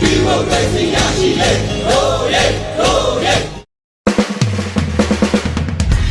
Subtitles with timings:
[0.00, 1.50] ဒီမိုကရေစီရရှိလေ
[1.86, 2.44] ဟိုးရဲ
[2.78, 3.34] ဟိုးရဲ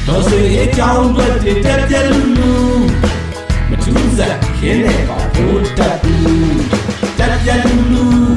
[0.07, 1.27] တော်စေအကြောင်းတွေ
[1.65, 2.53] တက်ပြလူလူ
[3.69, 6.61] မထူးစားခင်းနေပါဘိုးတက်ဘူး
[7.19, 8.28] တက်ပြလူလူ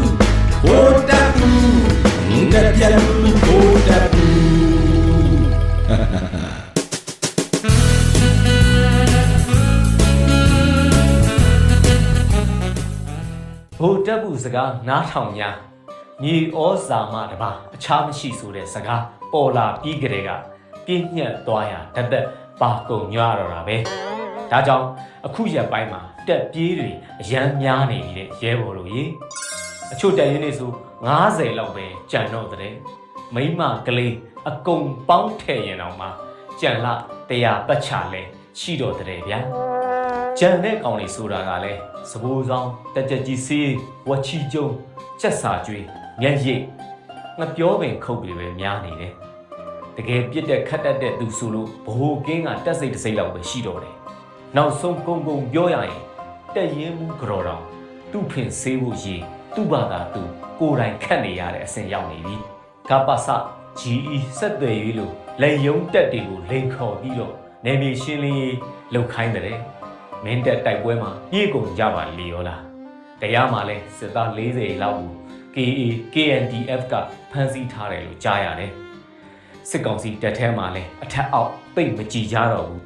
[14.12, 15.56] တက်ဘူးစကားနားထောင်များ
[16.22, 19.02] မြေဩဇာမတပါအခြားမရှိဆိုတဲ့စကား
[19.32, 20.30] ပေါ်လာပြီးကြတဲ့က
[20.86, 22.26] ပြင်းညက်သွားရတသက်
[22.60, 23.76] ပါကုံညွားတော့တာပဲ
[24.50, 24.86] ဒါကြောင့်
[25.26, 26.90] အခုရက်ပိုင်းမှာတက်ပြေးတွေ
[27.20, 29.02] အရန်များနေပြီတဲ့ရဲဘော်တို့ရေ
[29.92, 30.70] အချို့တက်ရင်နေဆို
[31.16, 32.74] 90လောက်ပဲကြံတော့တဲ့
[33.34, 34.14] မိမကလေး
[34.48, 36.06] အကုန်ပေါင်းထည့်ရင်တော့မှ
[36.60, 36.94] ကြံလာ
[37.28, 38.22] တရားပတ်ချလဲ
[38.58, 39.71] ရှိတော့တဲ့ဗျာ
[40.38, 43.72] ကြံတဲ့ကောင်လေးဆိုတာကလည်းစပူဆောင်တက်ကြကြီးစီး
[44.08, 44.66] ဝချီကျုံ
[45.20, 45.84] ချက်စာကျွေး
[46.20, 46.60] မျက်ရည်
[47.38, 49.12] ငပြောပင်ခုတ်ပြီးပဲများနေတယ်
[49.96, 53.94] တကယ်ပြစ်တဲ့ခတ်တတ်တဲ့သူဆိုလို့ဘ ਹੁ ကင်းကတက်စိတ်တစ်စိတ်လောက်ပဲရှိတော့တယ်
[54.56, 56.00] နောက်ဆုံးကုံကုံပြောရရင်
[56.54, 57.62] တက်ရင်မှုကြော်တော်
[58.10, 59.20] သူ့ဖင်ဆေးဖို့ရည်
[59.54, 60.22] သူ့ဘာသာသူ
[60.58, 62.36] ကိုယ်တိုင်ခတ်နေရတဲ့အဆင့်ရောက်နေပြီ
[62.90, 63.28] ကပ္ပစ
[63.80, 67.34] GE ဆက်သွယ်ရေးလို့လေယုံတက်တွေကိုလိန်ခေါ်ပြီးတော့
[67.66, 68.56] နေမြေရှင်းလင်းရေး
[68.94, 69.58] လုပ်ခိုင်းတယ်
[70.24, 72.62] မင်းတက်တိုက်ပွဲမှာပြေကုန်ကြပါလေရောလား
[73.20, 75.12] တရားမှာလဲစစ်သား40လောက်ကို
[75.54, 75.80] KA
[76.14, 76.94] KNDF က
[77.30, 78.72] ဖမ်းဆီးထားတယ်လို့ကြားရတယ်
[79.68, 82.82] စစ်ကောင်စီတပ်ထဲမှာလဲအထက်အောက်သိမ့်မကြည်ကြတော့ဘူး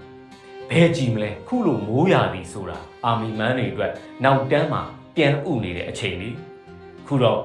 [0.71, 3.93] ဘဲကြည်မလဲခုလိုမိုးရာသီဆိုတာအာမီမန်းတွေအတွက်
[4.25, 4.83] နောက်တန်းမှာ
[5.17, 6.37] ပြန်ဥနေတဲ့အချိန်လေး
[7.07, 7.41] ခုတော့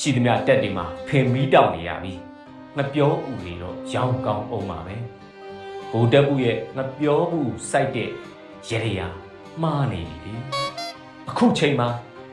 [0.00, 2.12] ချီသမျှတက်တွေမှာဖင်မီးတောက်နေရပြီ
[2.76, 4.96] ငပြောဥနေတော့ရောင်းကောင်းအောင်ပါပဲ
[5.90, 8.10] ဘိုးတက်ဘူးရဲ့ငပြောဘူးစိုက်တဲ့
[8.68, 9.08] ရေရရာ
[9.62, 10.34] မှားနေပြီလေ
[11.28, 11.88] အခုချိန်မှာ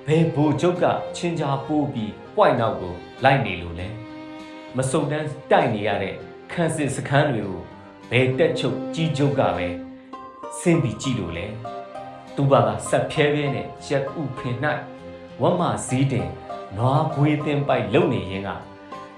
[0.08, 3.88] ဘယ်ဘူကျုပ်ကချင်းချာပိုးပြီး point နောက်ကိုလိုက်နေလို့လဲ
[4.78, 6.14] မစုံတန်းတိုက်နေရတဲ့
[6.52, 7.62] ခန်းစစ်စခန်းတွေကို
[8.12, 9.68] ဘယ်တက်ချုပ်ကြီးကျုပ်ကပဲ
[10.60, 11.46] ဆင်းပြီးကြည့်လို့လဲ
[12.36, 14.56] သူဘာကဆက်ဖြဲဖြဲနဲ့ရက်ဥဖင်၌
[15.42, 16.28] ဝမစည်းတင်
[16.78, 18.50] နွားခွေးတင်ပိုက်လုံနေရင်က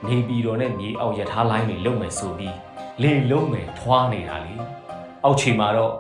[0.08, 2.56] နေပြည်တော်နဲ့မြေအောက်ရထားလိုင်းတွေလုံမယ်ဆိုပြီး
[3.02, 4.56] လေလုံးမယ်ထွားနေတာလေ
[5.24, 5.94] အောက်ချိန်မှာတော့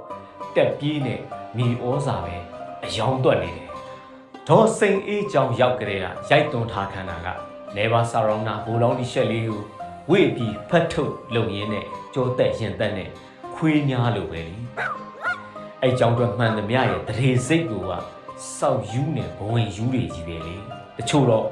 [0.55, 1.19] တက်ပြေးနဲ့
[1.57, 2.35] မြေဩဇာပဲ
[2.85, 3.67] အယောင်သွက်နေတယ်။
[4.47, 7.27] ဒေါ်စိန်အေးကြောင်ရောက်ကြတဲ့ကရိုက်သွန်းထားခန္ဓာက
[7.77, 9.61] နေပါဆာရောင်းနာဘူလောင်းဒီရှက်လေးကို
[10.11, 13.09] ဝေ့ပြီးဖတ်ထုတ်လုံရင်းနဲ့ကြောတက်ရင်တက်နဲ့
[13.55, 14.55] ခွေးညားလိုပဲလေ။
[15.81, 17.73] အဲ့ကြောင်တော့မှန်သမျှရဲ့တရေစိတ်က
[18.57, 20.55] စောက်ယူးနဲ့ဘဝင်ယူးတွေကြီးပဲလေ။
[20.97, 21.47] တချို့တော့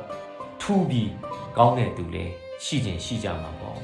[0.61, 1.11] ထူးပြီး
[1.57, 2.33] ကောင်းတဲ့သူလည်း
[2.63, 3.77] ရှိခြင်းရှိကြမှာပေါ့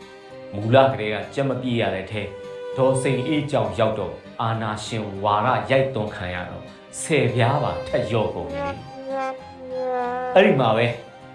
[0.54, 2.22] ။မူလကလေးကကြက်မပြေးရတဲ့ထဲ
[2.76, 4.12] ဒေါ်စိန်အေးကြောင်ရောက်တော့
[4.42, 6.62] အာနာရှင်ဝါရရိုက်သွန်းခံရတော့
[7.00, 8.60] ဆယ်ပြားပါထက်ရော့ကုန်ပြီ
[10.34, 10.86] အဲ့ဒီမှာပဲ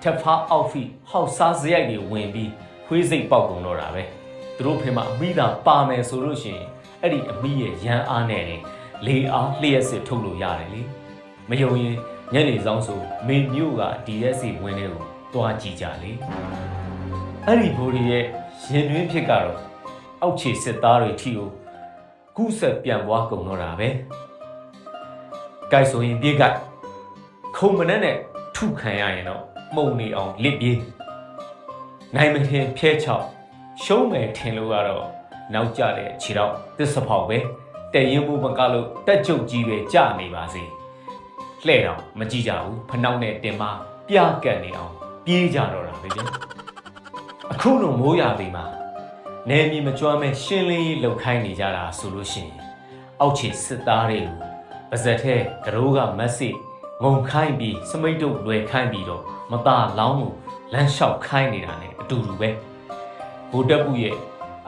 [0.02, 2.52] ထက်ဖားအောက်ဖီဟောက်စားစရိုက်တွေဝင်ပြီး
[2.86, 4.04] ခွေးစိတ်ပေါက်ကုန်တော့တာပဲ
[4.58, 6.66] သူတို့ဖေမှာအမိသာပါမယ်ဆိုလို့ရှိရင်
[7.02, 8.44] အဲ့ဒီအမိရဲ့ရန်အားနဲ့
[9.08, 10.82] လေအားလျှက်စစ်ထုတ်လို့ရတယ်လေ
[11.50, 11.98] မယုံရင်
[12.34, 16.12] ညနေဆောင်ဆိုမေမျိုးက DSC ဝင်တဲ့ကိုတွားကြည့်ကြလေ
[17.46, 18.26] အဲ့ဒီဘိုးရီရဲ့
[18.72, 19.58] ရင်တွင်းဖြစ်ကတော့
[20.22, 21.50] အောက်ခြေစစ်သားတွေထီကို
[22.36, 23.90] ကူးဆက်ပြန်ပွားကုန်တော့တာပဲ။
[25.72, 26.58] ကြိုက်ဆိုရင်ပြေးကြိုက်
[27.56, 28.18] ခုံမနဲ့နဲ့
[28.56, 29.42] ထုခံရရင်တော့
[29.76, 30.78] မှုံနေအောင်လစ်ပြေး
[32.16, 33.26] နိုင်မထင်ဖျဲချောက်
[33.84, 35.06] ရှုံးမယ်ထင်လို့ကတော့
[35.54, 37.38] နောက်ကျတဲ့ခြေတော့သစ္စာဖောက်ပဲ
[37.94, 40.64] တဲ့ရင်မှုမကလို့တက်ကြုတ်ကြီးပဲကြာနေပါစေ
[41.66, 43.64] လှဲ့တော့မကြည့်ကြဘူးဖနှောက်နဲ့တင်မ
[44.08, 44.94] ပြကတ်နေအောင်
[45.26, 46.20] ပြေးကြတော့တာပဲဗျ
[47.52, 48.66] အခုလိုမိုးရသည်မှာ
[49.52, 52.56] နယ်မြေမကျွမ်းမဲ့ရှင်းလင်းရေးလှုပ်ခိုင်းနေကြတာဆိုလို့ရှိရင်
[53.20, 54.34] အောက်ခြေစစ်သားတွေကို
[54.90, 56.54] ပါဇက်ထဲကရိုးကမက်ဆေ့
[57.04, 60.32] ငုံခိုင်းပြီးစမိတ်တို့လွယ်ခိုင်းပြီးတော့မသားလောင်းကို
[60.74, 62.50] လမ်းလျှောက်ခိုင်းနေတာ ਨੇ အတူတူပဲ
[63.52, 64.16] ဗိုလ်တပ်ပုရဲ့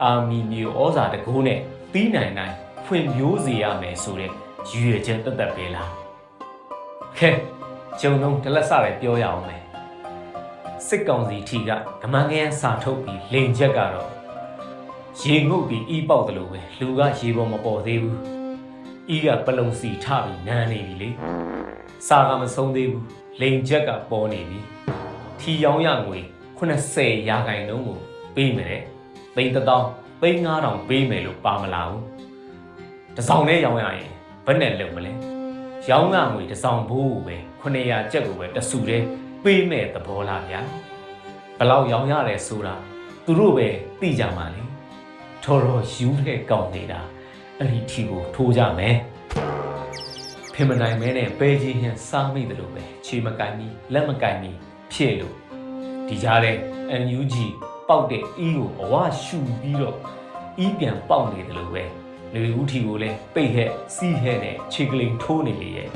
[0.02, 1.58] အာမီမျိုးဩဇာတကိုးနဲ့
[1.92, 2.54] ပြီးနိုင်နိုင်
[2.84, 4.30] ဖွင့်မျိုးစေရမယ်ဆိုတဲ့
[4.68, 5.90] ရည်ရွယ်ချက်တက်တက်ပဲလား
[7.18, 7.30] ခဲ
[8.00, 9.62] ဂျုံလုံးတလက်စပဲပြောရအောင်မယ်
[10.86, 11.70] စစ်ကောင်စီထီက
[12.02, 14.21] ကမန်းငန်းစာထုတ်ပြီးလိန်ချက်ကတော့
[15.20, 18.16] ရေငုတ်ပြီးဤပေါက်တယ်လို့ပဲလူကရေပေါ်မပေါ်သေးဘူး
[19.14, 21.08] ဤကပလုံစီထပြီးနန်းနေပြီလေ
[22.08, 23.04] စာကမဆုံးသေးဘူး
[23.40, 24.58] လိန်ချက်ကပေါ်နေပြီ
[25.40, 26.18] ထီရောင်းရငွေ
[26.58, 27.98] 80ရာခိုင်နှုန်းကို
[28.36, 28.82] ပေးမယ်တဲ့
[29.36, 32.02] သိန်း1000သိန်း9000ပေးမယ်လို့ပါမလာဘူး
[33.16, 34.10] တစ်ဆောင်နဲ့ရောင်းရရင်
[34.46, 35.12] ဘယ်နဲ့လုံမလဲ
[35.90, 39.02] ရောင်းရငွေတစ်ဆောင်ဘိုးပဲ900ကျပ်ကိုပဲတဆူတဲ့
[39.44, 40.60] ပေးမဲ့သဘောလားဗျာ
[41.58, 42.74] ဘလောက်ရောင်းရတယ်ဆိုတာ
[43.24, 43.68] သူတို့ပဲ
[44.00, 44.62] သိကြမှာလေ
[45.44, 47.00] ထော်တော်ယူတဲ့ကောင်းနေတာ
[47.58, 48.96] အဲ့ဒီထီကိုထိုးကြမယ်
[50.52, 54.50] ဖင်မနိုင်မဲနဲ့ပဲချင်းဟန်စားမိတယ်လို့ပဲခြေမကင်မီလက်မကင်မီ
[54.92, 55.34] ဖြစ်လို့
[56.08, 56.52] ဒီကြားထဲ
[57.02, 57.34] NUG
[57.88, 59.96] ပေါက်တဲ့ E ကိုအဝရှူပြီးတော့
[60.64, 61.84] E ပြန်ပေါက်နေတယ်လို့ပဲ
[62.32, 65.88] လူဦးထီကိုလည်းပိတ်ဟက်စီးဟက်နဲ့ခြေကလိန်ထိုးနေလေရဲ့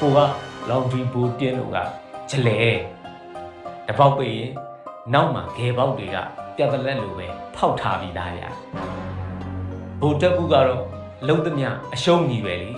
[0.00, 0.18] ကိုက
[0.68, 1.78] လောင်ထီဘူတင်းတို့က
[2.30, 2.60] ဂျလဲ
[3.86, 4.52] တပေါက်ပိတ်ရင်
[5.10, 6.16] နောက်မှာဂဲပေါက်တွေက
[6.56, 7.26] ပြက်ပလက်လိုပဲ
[7.56, 8.48] ဖောက်ထားပြီးသားဗျာ
[10.00, 10.66] ဘူတက်ဘူးကတော့
[11.28, 12.70] လုံးသမျှအရှုံးကြီးပဲလေ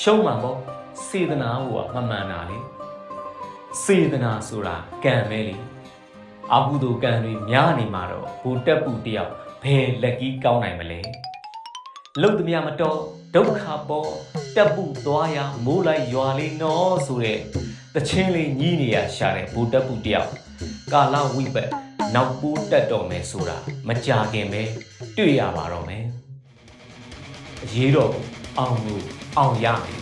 [0.00, 0.58] ရှုံးမှာပေါ့
[1.06, 2.58] စေတနာဟိုကမမှန်တာလေ
[3.82, 5.56] စေတနာဆိုတာကံပဲလေ
[6.52, 9.32] အကုသိုလ်ကံတွေများနေမှာတော့ဘူတက်ဘူးတယောက်
[9.62, 11.00] ဘယ်လက်ကြီးကောင်းနိုင်မလဲ
[12.22, 12.98] လုံသမျှမတော်
[13.34, 14.10] ဒုက္ခပေါ်
[14.56, 17.40] တက်ပူသွားရမိုးလိုက်ရွာလေးနော်ဆိုတဲ့
[17.94, 20.43] တချင်းလေးညီးနေရရှာတဲ့ဘူတက်ပူတယောက်
[20.94, 21.70] ကာလဝိပတ်
[22.14, 23.56] နောက်ပိုးတက်တော်မယ်ဆိုတာ
[23.88, 24.62] မကြခင်ပဲ
[25.16, 26.04] တွေ့ရပါတော့မယ်
[27.64, 28.14] အရေးတော်
[28.58, 29.04] အောင်လို့
[29.38, 30.00] အောင်ရမယ်